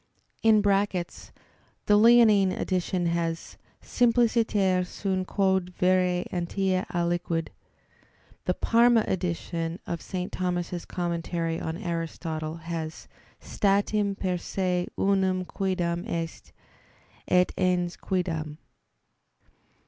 [0.41, 1.31] [*The
[1.95, 7.49] Leonine edition has, "simpliciter sunt quod vere entia aliquid."
[8.45, 10.31] The Parma edition of St.
[10.31, 13.07] Thomas's Commentary on Aristotle has,
[13.39, 16.51] "statim per se unum quiddam est...
[17.27, 18.57] et ens quiddam."